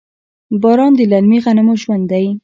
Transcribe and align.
باران 0.61 0.91
د 0.97 1.01
للمي 1.11 1.39
غنمو 1.45 1.73
ژوند 1.81 2.03
دی. 2.11 2.25